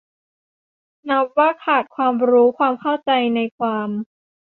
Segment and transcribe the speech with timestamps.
[1.09, 3.89] นับว่าขาดความรู้ความเขัาใจในความ